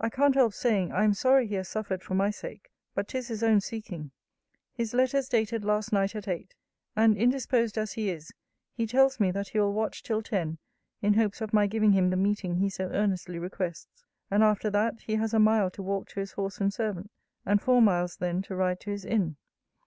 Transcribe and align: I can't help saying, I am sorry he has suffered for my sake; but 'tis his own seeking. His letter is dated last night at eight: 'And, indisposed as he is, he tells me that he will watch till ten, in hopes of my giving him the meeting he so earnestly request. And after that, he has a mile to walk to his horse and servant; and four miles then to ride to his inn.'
I 0.00 0.08
can't 0.08 0.34
help 0.36 0.54
saying, 0.54 0.90
I 0.90 1.04
am 1.04 1.12
sorry 1.12 1.46
he 1.46 1.56
has 1.56 1.68
suffered 1.68 2.02
for 2.02 2.14
my 2.14 2.30
sake; 2.30 2.70
but 2.94 3.06
'tis 3.08 3.28
his 3.28 3.42
own 3.42 3.60
seeking. 3.60 4.10
His 4.72 4.94
letter 4.94 5.18
is 5.18 5.28
dated 5.28 5.66
last 5.66 5.92
night 5.92 6.16
at 6.16 6.26
eight: 6.26 6.54
'And, 6.96 7.14
indisposed 7.14 7.76
as 7.76 7.92
he 7.92 8.08
is, 8.08 8.32
he 8.72 8.86
tells 8.86 9.20
me 9.20 9.30
that 9.32 9.48
he 9.48 9.58
will 9.60 9.74
watch 9.74 10.02
till 10.02 10.22
ten, 10.22 10.56
in 11.02 11.12
hopes 11.12 11.42
of 11.42 11.52
my 11.52 11.66
giving 11.66 11.92
him 11.92 12.08
the 12.08 12.16
meeting 12.16 12.54
he 12.54 12.70
so 12.70 12.84
earnestly 12.90 13.38
request. 13.38 13.88
And 14.30 14.42
after 14.42 14.70
that, 14.70 15.02
he 15.02 15.16
has 15.16 15.34
a 15.34 15.38
mile 15.38 15.70
to 15.72 15.82
walk 15.82 16.08
to 16.08 16.20
his 16.20 16.32
horse 16.32 16.56
and 16.56 16.72
servant; 16.72 17.10
and 17.44 17.60
four 17.60 17.82
miles 17.82 18.16
then 18.16 18.40
to 18.44 18.56
ride 18.56 18.80
to 18.80 18.90
his 18.90 19.04
inn.' 19.04 19.36